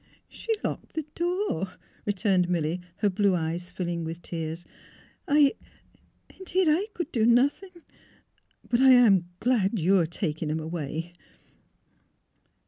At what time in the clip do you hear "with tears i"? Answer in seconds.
4.03-5.53